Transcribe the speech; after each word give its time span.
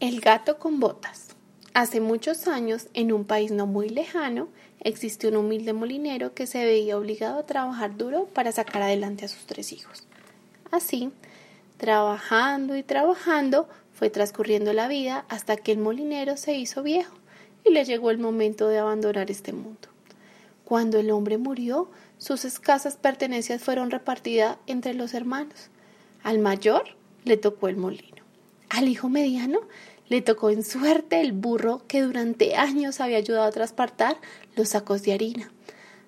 El 0.00 0.20
gato 0.20 0.60
con 0.60 0.78
botas. 0.78 1.30
Hace 1.74 2.00
muchos 2.00 2.46
años, 2.46 2.86
en 2.94 3.12
un 3.12 3.24
país 3.24 3.50
no 3.50 3.66
muy 3.66 3.88
lejano, 3.88 4.46
existió 4.78 5.28
un 5.30 5.38
humilde 5.38 5.72
molinero 5.72 6.34
que 6.34 6.46
se 6.46 6.64
veía 6.64 6.96
obligado 6.96 7.40
a 7.40 7.46
trabajar 7.46 7.96
duro 7.96 8.26
para 8.26 8.52
sacar 8.52 8.82
adelante 8.82 9.24
a 9.24 9.28
sus 9.28 9.44
tres 9.46 9.72
hijos. 9.72 10.06
Así, 10.70 11.10
trabajando 11.78 12.76
y 12.76 12.84
trabajando, 12.84 13.68
fue 13.92 14.08
transcurriendo 14.08 14.72
la 14.72 14.86
vida 14.86 15.24
hasta 15.28 15.56
que 15.56 15.72
el 15.72 15.78
molinero 15.78 16.36
se 16.36 16.54
hizo 16.54 16.84
viejo 16.84 17.16
y 17.64 17.72
le 17.72 17.84
llegó 17.84 18.12
el 18.12 18.18
momento 18.18 18.68
de 18.68 18.78
abandonar 18.78 19.32
este 19.32 19.52
mundo. 19.52 19.88
Cuando 20.64 21.00
el 21.00 21.10
hombre 21.10 21.38
murió, 21.38 21.90
sus 22.18 22.44
escasas 22.44 22.96
pertenencias 22.96 23.60
fueron 23.60 23.90
repartidas 23.90 24.58
entre 24.68 24.94
los 24.94 25.12
hermanos. 25.12 25.70
Al 26.22 26.38
mayor 26.38 26.84
le 27.24 27.36
tocó 27.36 27.66
el 27.66 27.76
molino. 27.76 28.27
Al 28.68 28.88
hijo 28.88 29.08
mediano 29.08 29.60
le 30.08 30.22
tocó 30.22 30.50
en 30.50 30.64
suerte 30.64 31.20
el 31.20 31.32
burro 31.32 31.82
que 31.86 32.02
durante 32.02 32.56
años 32.56 33.00
había 33.00 33.18
ayudado 33.18 33.44
a 33.44 33.52
transportar 33.52 34.16
los 34.56 34.70
sacos 34.70 35.02
de 35.02 35.12
harina. 35.12 35.50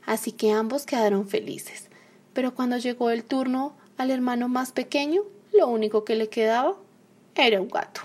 Así 0.04 0.32
que 0.32 0.52
ambos 0.52 0.86
quedaron 0.86 1.28
felices. 1.28 1.88
Pero 2.32 2.54
cuando 2.54 2.78
llegó 2.78 3.10
el 3.10 3.24
turno 3.24 3.74
al 3.96 4.10
hermano 4.10 4.48
más 4.48 4.72
pequeño, 4.72 5.22
lo 5.52 5.68
único 5.68 6.04
que 6.04 6.16
le 6.16 6.28
quedaba 6.28 6.76
era 7.34 7.60
un 7.60 7.68
gato. 7.68 8.02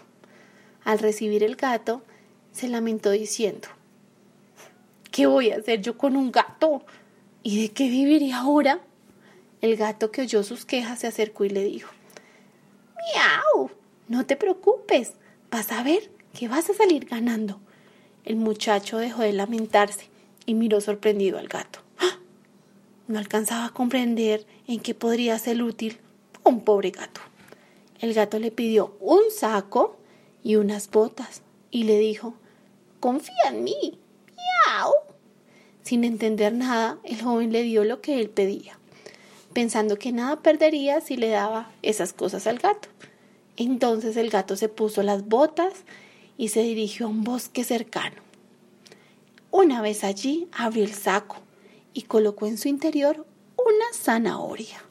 Al 0.83 0.99
recibir 0.99 1.43
el 1.43 1.55
gato, 1.55 2.01
se 2.51 2.67
lamentó 2.67 3.11
diciendo 3.11 3.67
¿Qué 5.11 5.27
voy 5.27 5.51
a 5.51 5.57
hacer 5.57 5.81
yo 5.81 5.97
con 5.97 6.15
un 6.15 6.31
gato? 6.31 6.83
¿Y 7.43 7.61
de 7.61 7.73
qué 7.73 7.89
viviría 7.89 8.39
ahora? 8.39 8.81
El 9.61 9.77
gato 9.77 10.11
que 10.11 10.21
oyó 10.21 10.43
sus 10.43 10.65
quejas 10.65 10.99
se 10.99 11.07
acercó 11.07 11.45
y 11.45 11.49
le 11.49 11.63
dijo. 11.63 11.94
No 14.07 14.25
te 14.25 14.35
preocupes, 14.35 15.13
vas 15.49 15.71
a 15.71 15.81
ver 15.81 16.11
que 16.33 16.47
vas 16.47 16.69
a 16.69 16.73
salir 16.73 17.05
ganando. 17.05 17.59
El 18.23 18.35
muchacho 18.35 18.97
dejó 18.99 19.23
de 19.23 19.33
lamentarse 19.33 20.09
y 20.45 20.53
miró 20.53 20.79
sorprendido 20.79 21.39
al 21.39 21.47
gato. 21.47 21.79
¡Ah! 21.99 22.19
No 23.07 23.17
alcanzaba 23.17 23.65
a 23.65 23.73
comprender 23.73 24.45
en 24.67 24.79
qué 24.79 24.93
podría 24.93 25.39
ser 25.39 25.63
útil 25.63 25.97
un 26.43 26.61
pobre 26.61 26.91
gato. 26.91 27.21
El 27.99 28.13
gato 28.13 28.37
le 28.37 28.51
pidió 28.51 28.95
un 28.99 29.31
saco 29.31 29.97
y 30.43 30.57
unas 30.57 30.91
botas 30.91 31.41
y 31.71 31.83
le 31.83 31.97
dijo, 31.97 32.35
confía 32.99 33.49
en 33.49 33.63
mí. 33.63 33.99
¡Miau! 34.35 34.93
Sin 35.81 36.03
entender 36.03 36.53
nada, 36.53 36.99
el 37.03 37.21
joven 37.21 37.51
le 37.51 37.63
dio 37.63 37.83
lo 37.83 38.01
que 38.01 38.19
él 38.19 38.29
pedía, 38.29 38.77
pensando 39.53 39.97
que 39.97 40.11
nada 40.11 40.41
perdería 40.41 41.01
si 41.01 41.17
le 41.17 41.29
daba 41.29 41.71
esas 41.81 42.13
cosas 42.13 42.45
al 42.45 42.59
gato. 42.59 42.89
Entonces 43.57 44.17
el 44.17 44.29
gato 44.29 44.55
se 44.55 44.69
puso 44.69 45.01
las 45.03 45.27
botas 45.27 45.73
y 46.37 46.49
se 46.49 46.61
dirigió 46.61 47.05
a 47.05 47.09
un 47.09 47.23
bosque 47.23 47.63
cercano. 47.63 48.21
Una 49.51 49.81
vez 49.81 50.03
allí 50.03 50.47
abrió 50.51 50.83
el 50.83 50.93
saco 50.93 51.37
y 51.93 52.03
colocó 52.03 52.45
en 52.47 52.57
su 52.57 52.67
interior 52.67 53.25
una 53.57 53.85
zanahoria. 53.93 54.83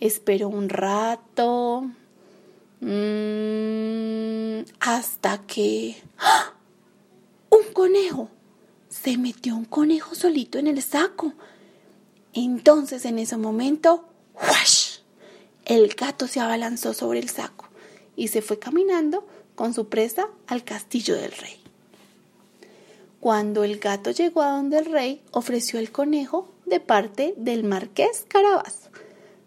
Esperó 0.00 0.48
un 0.48 0.68
rato 0.68 1.90
mmm, 2.80 4.60
hasta 4.80 5.38
que... 5.46 5.96
¡Ah! 6.18 6.52
¡Un 7.48 7.72
conejo! 7.72 8.28
Se 8.90 9.16
metió 9.16 9.56
un 9.56 9.64
conejo 9.64 10.14
solito 10.14 10.58
en 10.58 10.66
el 10.66 10.82
saco. 10.82 11.32
Entonces 12.34 13.06
en 13.06 13.18
ese 13.18 13.38
momento, 13.38 14.06
¡wash! 14.34 14.98
El 15.64 15.88
gato 15.94 16.26
se 16.26 16.40
abalanzó 16.40 16.92
sobre 16.92 17.20
el 17.20 17.30
saco 17.30 17.63
y 18.16 18.28
se 18.28 18.42
fue 18.42 18.58
caminando 18.58 19.26
con 19.54 19.74
su 19.74 19.88
presa 19.88 20.28
al 20.46 20.64
castillo 20.64 21.14
del 21.14 21.32
rey. 21.32 21.56
Cuando 23.20 23.64
el 23.64 23.78
gato 23.78 24.10
llegó 24.10 24.42
a 24.42 24.50
donde 24.50 24.78
el 24.78 24.86
rey, 24.86 25.22
ofreció 25.30 25.78
el 25.78 25.90
conejo 25.90 26.52
de 26.66 26.80
parte 26.80 27.34
del 27.36 27.64
marqués 27.64 28.26
Carabás, 28.28 28.90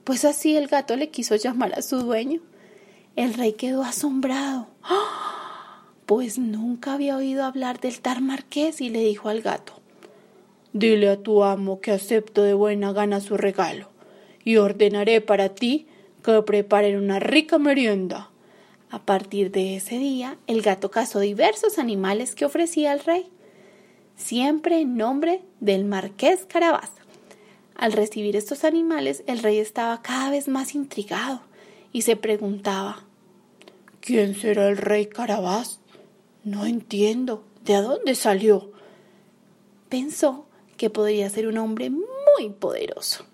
pues 0.03 0.25
así 0.25 0.55
el 0.55 0.67
gato 0.67 0.95
le 0.95 1.09
quiso 1.09 1.35
llamar 1.35 1.77
a 1.77 1.81
su 1.81 1.99
dueño. 1.99 2.41
El 3.15 3.33
rey 3.33 3.53
quedó 3.53 3.83
asombrado, 3.83 4.67
pues 6.05 6.39
nunca 6.39 6.93
había 6.93 7.17
oído 7.17 7.43
hablar 7.43 7.79
del 7.79 7.99
tal 7.99 8.21
marqués 8.21 8.81
y 8.81 8.89
le 8.89 9.01
dijo 9.01 9.29
al 9.29 9.41
gato, 9.41 9.73
Dile 10.73 11.09
a 11.09 11.17
tu 11.17 11.43
amo 11.43 11.81
que 11.81 11.91
acepto 11.91 12.43
de 12.43 12.53
buena 12.53 12.93
gana 12.93 13.19
su 13.19 13.37
regalo 13.37 13.89
y 14.43 14.57
ordenaré 14.57 15.21
para 15.21 15.49
ti 15.49 15.87
que 16.23 16.41
preparen 16.41 16.97
una 16.97 17.19
rica 17.19 17.57
merienda. 17.57 18.29
A 18.89 18.99
partir 18.99 19.51
de 19.51 19.75
ese 19.75 19.97
día, 19.97 20.37
el 20.47 20.61
gato 20.61 20.91
cazó 20.91 21.19
diversos 21.19 21.77
animales 21.77 22.35
que 22.35 22.45
ofrecía 22.45 22.91
al 22.91 23.01
rey, 23.01 23.29
siempre 24.15 24.79
en 24.79 24.95
nombre 24.95 25.41
del 25.59 25.83
marqués 25.83 26.45
Carabás. 26.45 26.91
Al 27.75 27.91
recibir 27.91 28.35
estos 28.35 28.63
animales, 28.63 29.23
el 29.27 29.39
rey 29.39 29.57
estaba 29.57 30.01
cada 30.01 30.31
vez 30.31 30.47
más 30.47 30.73
intrigado 30.73 31.41
y 31.91 32.03
se 32.03 32.15
preguntaba 32.15 33.03
¿Quién 34.07 34.35
será 34.35 34.69
el 34.69 34.77
rey 34.77 35.07
Carabás? 35.07 35.79
No 36.45 36.65
entiendo. 36.65 37.43
¿De 37.65 37.75
dónde 37.81 38.15
salió? 38.15 38.71
Pensó 39.89 40.45
que 40.77 40.89
podría 40.89 41.29
ser 41.29 41.47
un 41.47 41.57
hombre 41.57 41.89
muy 41.89 42.49
poderoso. 42.57 43.25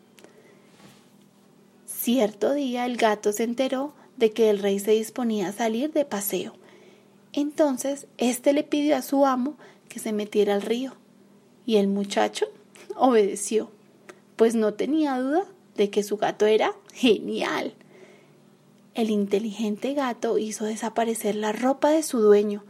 Cierto 1.86 2.54
día 2.54 2.88
el 2.88 2.98
gato 2.98 3.32
se 3.32 3.44
enteró 3.44 3.94
de 4.24 4.32
que 4.32 4.50
el 4.50 4.60
rey 4.60 4.80
se 4.80 4.92
disponía 4.92 5.50
a 5.50 5.52
salir 5.52 5.92
de 5.92 6.06
paseo. 6.06 6.54
Entonces 7.34 8.08
éste 8.18 8.54
le 8.54 8.64
pidió 8.64 8.96
a 8.96 9.02
su 9.02 9.26
amo 9.26 9.58
que 9.90 10.00
se 10.00 10.14
metiera 10.14 10.56
al 10.56 10.62
río, 10.62 10.96
y 11.66 11.76
el 11.76 11.90
muchacho 11.90 12.46
obedeció, 12.96 13.70
pues 14.38 14.56
no 14.56 14.76
tenía 14.76 15.20
duda 15.20 15.44
de 15.76 15.90
que 15.90 16.04
su 16.04 16.16
gato 16.16 16.46
era 16.46 16.74
genial. 16.94 17.74
El 18.94 19.10
inteligente 19.10 19.94
gato 19.94 20.38
hizo 20.38 20.64
desaparecer 20.64 21.36
la 21.36 21.52
ropa 21.52 21.90
de 21.90 22.02
su 22.02 22.22
dueño, 22.22 22.64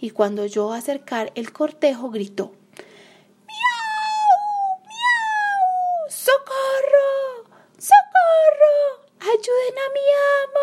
y 0.00 0.10
cuando 0.10 0.42
oyó 0.42 0.72
acercar 0.72 1.30
el 1.36 1.52
cortejo 1.52 2.10
gritó 2.10 2.50
¡Miau! 3.46 4.80
¡Miau! 4.82 6.10
¡Socorro! 6.10 7.44
¡Socorro! 7.78 9.06
¡Ayuden 9.20 9.78
a 9.78 9.92
mi 9.94 10.00
amo! 10.42 10.56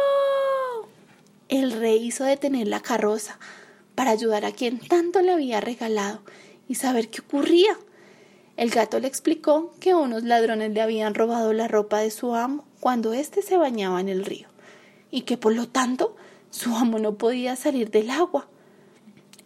El 1.53 1.71
rey 1.71 1.92
hizo 2.03 2.23
detener 2.23 2.67
la 2.67 2.81
carroza 2.81 3.39
para 3.95 4.11
ayudar 4.11 4.45
a 4.45 4.51
quien 4.51 4.79
tanto 4.79 5.21
le 5.21 5.31
había 5.31 5.61
regalado 5.61 6.21
y 6.67 6.75
saber 6.75 7.09
qué 7.09 7.21
ocurría. 7.21 7.77
El 8.55 8.69
gato 8.69 8.99
le 8.99 9.07
explicó 9.07 9.73
que 9.79 9.95
unos 9.95 10.23
ladrones 10.23 10.71
le 10.71 10.81
habían 10.81 11.15
robado 11.15 11.53
la 11.53 11.67
ropa 11.67 11.99
de 11.99 12.11
su 12.11 12.35
amo 12.35 12.65
cuando 12.79 13.13
éste 13.13 13.41
se 13.41 13.57
bañaba 13.57 13.99
en 13.99 14.09
el 14.09 14.25
río 14.25 14.47
y 15.09 15.21
que 15.21 15.37
por 15.37 15.53
lo 15.53 15.67
tanto 15.67 16.15
su 16.49 16.75
amo 16.75 16.99
no 16.99 17.15
podía 17.15 17.55
salir 17.55 17.89
del 17.89 18.09
agua. 18.09 18.47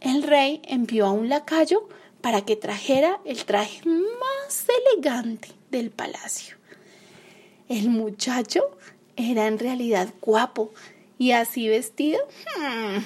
El 0.01 0.24
rey 0.24 0.62
envió 0.66 1.06
a 1.06 1.12
un 1.12 1.29
lacayo 1.29 1.88
para 2.22 2.44
que 2.44 2.56
trajera 2.56 3.19
el 3.25 3.45
traje 3.45 3.81
más 3.88 4.66
elegante 4.94 5.50
del 5.72 5.91
palacio. 5.91 6.57
El 7.69 7.89
muchacho 7.89 8.62
era 9.16 9.47
en 9.47 9.59
realidad 9.59 10.09
guapo 10.22 10.72
y 11.17 11.31
así 11.31 11.67
vestido, 11.67 12.19
hmm, 12.57 12.97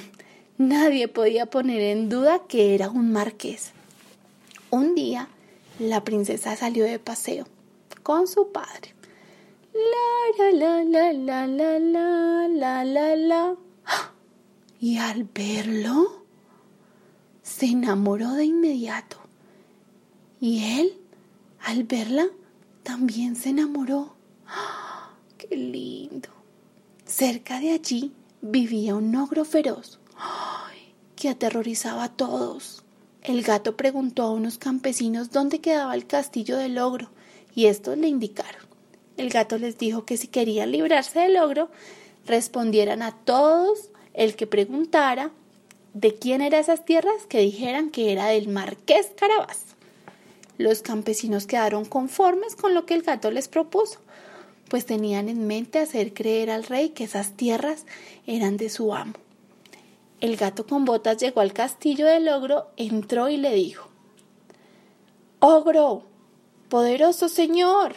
nadie 0.57 1.07
podía 1.07 1.45
poner 1.45 1.81
en 1.81 2.09
duda 2.09 2.41
que 2.47 2.75
era 2.75 2.89
un 2.89 3.11
marqués. 3.11 3.71
Un 4.69 4.95
día, 4.95 5.27
la 5.79 6.03
princesa 6.03 6.55
salió 6.55 6.85
de 6.85 6.99
paseo 6.99 7.45
con 8.03 8.27
su 8.27 8.51
padre. 8.51 8.93
La 9.73 10.51
la 10.51 10.83
la 10.83 11.13
la 11.13 11.47
la 11.47 11.79
la 11.79 12.47
la 12.47 12.83
la 12.83 13.15
la. 13.15 13.55
Y 14.79 14.97
al 14.97 15.25
verlo, 15.25 16.25
se 17.43 17.67
enamoró 17.67 18.33
de 18.33 18.45
inmediato. 18.45 19.17
Y 20.39 20.79
él, 20.79 20.97
al 21.59 21.83
verla, 21.83 22.27
también 22.81 23.35
se 23.35 23.49
enamoró. 23.49 24.15
¡Qué 25.37 25.55
lindo! 25.55 26.40
Cerca 27.11 27.59
de 27.59 27.71
allí 27.71 28.13
vivía 28.41 28.95
un 28.95 29.13
ogro 29.17 29.43
feroz 29.43 29.99
que 31.17 31.27
aterrorizaba 31.27 32.05
a 32.05 32.09
todos. 32.09 32.83
El 33.21 33.43
gato 33.43 33.75
preguntó 33.75 34.23
a 34.23 34.31
unos 34.31 34.57
campesinos 34.57 35.29
dónde 35.29 35.59
quedaba 35.59 35.93
el 35.93 36.07
castillo 36.07 36.55
del 36.55 36.77
ogro 36.77 37.09
y 37.53 37.65
estos 37.65 37.97
le 37.97 38.07
indicaron. 38.07 38.61
El 39.17 39.29
gato 39.29 39.57
les 39.57 39.77
dijo 39.77 40.05
que 40.05 40.15
si 40.15 40.29
querían 40.29 40.71
librarse 40.71 41.19
del 41.19 41.35
ogro, 41.35 41.69
respondieran 42.25 43.01
a 43.01 43.11
todos 43.11 43.89
el 44.13 44.37
que 44.37 44.47
preguntara 44.47 45.31
de 45.93 46.15
quién 46.15 46.39
eran 46.39 46.61
esas 46.61 46.85
tierras 46.85 47.25
que 47.27 47.41
dijeran 47.41 47.89
que 47.89 48.13
era 48.13 48.27
del 48.27 48.47
marqués 48.47 49.11
Carabás. 49.17 49.65
Los 50.57 50.81
campesinos 50.81 51.45
quedaron 51.45 51.83
conformes 51.83 52.55
con 52.55 52.73
lo 52.73 52.85
que 52.85 52.93
el 52.93 53.01
gato 53.01 53.31
les 53.31 53.49
propuso 53.49 53.99
pues 54.71 54.85
tenían 54.85 55.27
en 55.27 55.47
mente 55.47 55.79
hacer 55.79 56.13
creer 56.13 56.49
al 56.49 56.63
rey 56.63 56.91
que 56.91 57.03
esas 57.03 57.33
tierras 57.33 57.85
eran 58.25 58.55
de 58.55 58.69
su 58.69 58.95
amo. 58.95 59.15
el 60.21 60.37
gato 60.37 60.65
con 60.65 60.85
botas 60.85 61.17
llegó 61.17 61.41
al 61.41 61.51
castillo 61.51 62.05
del 62.05 62.29
ogro, 62.29 62.67
entró 62.77 63.27
y 63.27 63.35
le 63.35 63.53
dijo 63.53 63.89
Ogro, 65.39 66.03
poderoso 66.69 67.27
señor. 67.27 67.95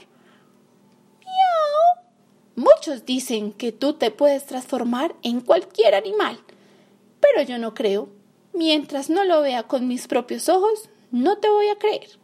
Miau. 1.20 2.04
Muchos 2.56 3.06
dicen 3.06 3.52
que 3.52 3.70
tú 3.70 3.92
te 3.92 4.10
puedes 4.10 4.44
transformar 4.44 5.14
en 5.22 5.42
cualquier 5.42 5.94
animal, 5.94 6.40
pero 7.20 7.42
yo 7.42 7.56
no 7.58 7.72
creo. 7.74 8.08
Mientras 8.52 9.10
no 9.10 9.22
lo 9.22 9.42
vea 9.42 9.62
con 9.62 9.86
mis 9.86 10.08
propios 10.08 10.48
ojos, 10.48 10.88
no 11.12 11.38
te 11.38 11.48
voy 11.48 11.68
a 11.68 11.78
creer. 11.78 12.18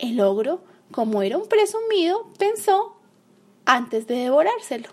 El 0.00 0.20
ogro, 0.20 0.64
como 0.90 1.22
era 1.22 1.38
un 1.38 1.46
presumido, 1.46 2.32
pensó, 2.36 2.93
antes 3.66 4.06
de 4.06 4.16
devorárselo, 4.16 4.88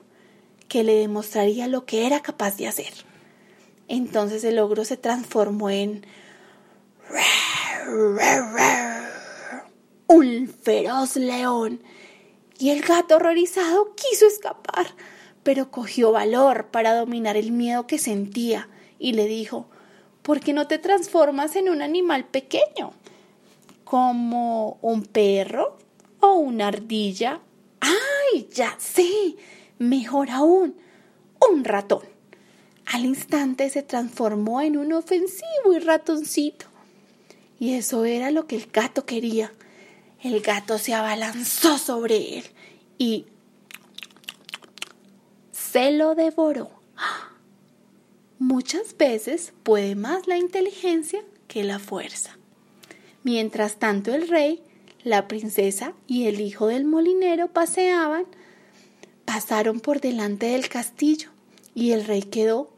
que 0.68 0.84
le 0.84 0.96
demostraría 0.96 1.68
lo 1.68 1.86
que 1.86 2.06
era 2.06 2.22
capaz 2.22 2.58
de 2.58 2.68
hacer. 2.68 2.94
Entonces 3.88 4.44
el 4.44 4.60
ogro 4.60 4.86
se 4.86 4.98
transformó 4.98 5.70
en 5.70 6.06
un 10.08 10.48
feroz 10.48 11.16
león 11.18 11.82
y 12.58 12.70
el 12.70 12.82
gato 12.82 13.16
horrorizado 13.18 13.94
quiso 13.96 14.28
escapar, 14.28 14.88
pero 15.44 15.72
cogió 15.72 16.12
valor 16.12 16.68
para 16.68 16.96
dominar 16.96 17.36
el 17.36 17.52
miedo 17.52 17.88
que 17.88 17.98
sentía 17.98 18.70
y 18.98 19.14
le 19.14 19.26
dijo 19.26 19.68
¿Por 20.22 20.40
qué 20.40 20.54
no 20.54 20.68
te 20.68 20.78
transformas 20.78 21.56
en 21.56 21.70
un 21.70 21.82
animal 21.82 22.26
pequeño? 22.26 22.94
Como 23.84 24.78
un 24.82 25.04
perro 25.04 25.78
o 26.20 26.34
una 26.34 26.68
ardilla. 26.68 27.42
¡Ay, 27.80 27.92
ya 28.52 28.76
sé! 28.80 29.36
Mejor 29.80 30.30
aún, 30.30 30.76
un 31.50 31.64
ratón. 31.64 32.04
Al 32.86 33.06
instante 33.06 33.70
se 33.70 33.84
transformó 33.84 34.62
en 34.62 34.78
un 34.78 34.94
ofensivo 34.94 35.74
y 35.74 35.80
ratoncito. 35.80 36.66
Y 37.60 37.74
eso 37.74 38.06
era 38.06 38.32
lo 38.32 38.48
que 38.48 38.56
el 38.56 38.68
gato 38.72 39.06
quería. 39.06 39.54
El 40.22 40.42
gato 40.42 40.78
se 40.78 40.94
abalanzó 40.94 41.78
sobre 41.78 42.40
él 42.40 42.46
y 42.98 43.26
se 45.52 45.92
lo 45.92 46.16
devoró. 46.16 46.70
Muchas 48.38 48.98
veces 48.98 49.54
puede 49.64 49.96
más 49.96 50.28
la 50.28 50.38
inteligencia 50.38 51.24
que 51.48 51.64
la 51.64 51.80
fuerza. 51.80 52.38
Mientras 53.24 53.78
tanto 53.78 54.14
el 54.14 54.28
rey, 54.28 54.62
la 55.04 55.28
princesa 55.28 55.94
y 56.08 56.26
el 56.28 56.40
hijo 56.42 56.68
del 56.68 56.86
molinero 56.86 57.48
paseaban, 57.48 58.26
pasaron 59.26 59.80
por 59.80 60.02
delante 60.02 60.48
del 60.48 60.70
castillo 60.70 61.30
y 61.74 61.92
el 61.92 62.06
rey 62.06 62.24
quedó 62.24 62.70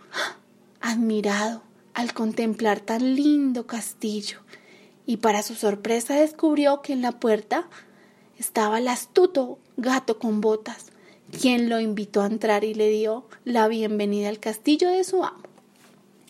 admirado 0.82 1.64
al 1.94 2.14
contemplar 2.14 2.80
tan 2.80 3.16
lindo 3.16 3.68
castillo 3.68 4.40
y 5.06 5.18
para 5.18 5.44
su 5.44 5.56
sorpresa 5.56 6.16
descubrió 6.16 6.82
que 6.82 6.94
en 6.94 7.02
la 7.02 7.20
puerta 7.20 7.68
estaba 8.38 8.80
el 8.80 8.88
astuto 8.88 9.60
gato 9.78 10.20
con 10.20 10.42
botas, 10.42 10.92
quien 11.40 11.70
lo 11.70 11.80
invitó 11.80 12.22
a 12.22 12.28
entrar 12.28 12.64
y 12.64 12.74
le 12.74 12.90
dio 12.90 13.28
la 13.44 13.68
bienvenida 13.68 14.30
al 14.30 14.40
castillo 14.40 14.90
de 14.90 15.04
su 15.04 15.24
amo. 15.24 15.53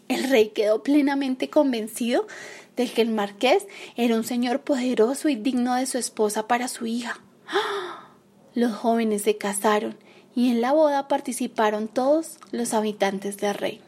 El 0.07 0.29
rey 0.29 0.49
quedó 0.49 0.83
plenamente 0.83 1.49
convencido 1.49 2.27
de 2.75 2.87
que 2.87 3.01
el 3.01 3.09
marqués 3.09 3.67
era 3.95 4.15
un 4.15 4.23
señor 4.23 4.61
poderoso 4.61 5.29
y 5.29 5.35
digno 5.35 5.75
de 5.75 5.85
su 5.85 5.97
esposa 5.97 6.47
para 6.47 6.67
su 6.67 6.85
hija. 6.85 7.21
Los 8.55 8.73
jóvenes 8.73 9.23
se 9.23 9.37
casaron 9.37 9.97
y 10.35 10.49
en 10.49 10.61
la 10.61 10.73
boda 10.73 11.07
participaron 11.07 11.87
todos 11.87 12.37
los 12.51 12.73
habitantes 12.73 13.37
del 13.37 13.53
reino 13.53 13.85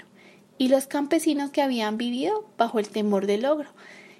y 0.57 0.69
los 0.69 0.87
campesinos 0.87 1.49
que 1.51 1.61
habían 1.61 1.97
vivido 1.97 2.45
bajo 2.57 2.79
el 2.79 2.89
temor 2.89 3.25
del 3.25 3.45
ogro. 3.45 3.69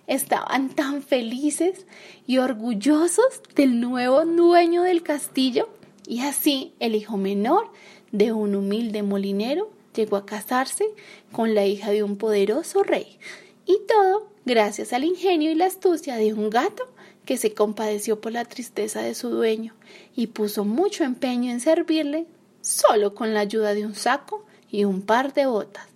Estaban 0.08 0.70
tan 0.70 1.02
felices 1.02 1.86
y 2.28 2.38
orgullosos 2.38 3.42
del 3.56 3.80
nuevo 3.80 4.24
dueño 4.26 4.84
del 4.84 5.02
castillo 5.02 5.70
y 6.08 6.22
así 6.22 6.74
el 6.80 6.96
hijo 6.96 7.18
menor 7.18 7.72
de 8.12 8.32
un 8.32 8.56
humilde 8.56 9.02
molinero 9.02 9.72
llegó 9.96 10.18
a 10.18 10.26
casarse 10.26 10.86
con 11.32 11.56
la 11.56 11.66
hija 11.66 11.92
de 11.92 12.04
un 12.04 12.18
poderoso 12.18 12.84
rey 12.84 13.18
y 13.66 13.80
todo 13.88 14.28
gracias 14.46 14.94
al 14.94 15.04
ingenio 15.04 15.52
y 15.52 15.56
la 15.56 15.66
astucia 15.66 16.16
de 16.18 16.34
un 16.34 16.50
gato 16.50 16.84
que 17.26 17.38
se 17.38 17.54
compadeció 17.54 18.22
por 18.22 18.32
la 18.32 18.46
tristeza 18.46 19.02
de 19.02 19.16
su 19.16 19.30
dueño 19.30 19.74
y 20.16 20.28
puso 20.28 20.64
mucho 20.64 21.04
empeño 21.04 21.52
en 21.52 21.60
servirle 21.60 22.28
solo 22.62 23.16
con 23.16 23.34
la 23.34 23.42
ayuda 23.42 23.74
de 23.74 23.86
un 23.86 23.96
saco 23.96 24.46
y 24.70 24.86
un 24.86 25.02
par 25.02 25.34
de 25.34 25.46
botas. 25.48 25.88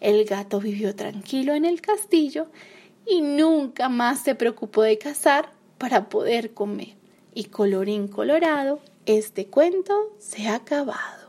El 0.00 0.24
gato 0.24 0.60
vivió 0.60 0.94
tranquilo 0.94 1.54
en 1.54 1.64
el 1.64 1.80
castillo 1.80 2.48
y 3.06 3.22
nunca 3.22 3.88
más 3.88 4.20
se 4.20 4.34
preocupó 4.34 4.82
de 4.82 4.98
cazar 4.98 5.52
para 5.78 6.08
poder 6.08 6.52
comer. 6.52 6.94
Y 7.34 7.44
colorín 7.44 8.08
colorado, 8.08 8.80
este 9.04 9.46
cuento 9.46 10.14
se 10.18 10.48
ha 10.48 10.56
acabado. 10.56 11.25